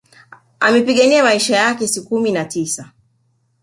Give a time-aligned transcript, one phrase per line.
[0.59, 2.91] Amepigania maisha yake kwa siku kumi na tisa